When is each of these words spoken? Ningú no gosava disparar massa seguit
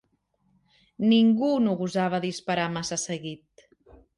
Ningú 1.11 1.49
no 1.67 1.75
gosava 1.83 2.23
disparar 2.25 2.67
massa 2.79 2.99
seguit 3.07 3.67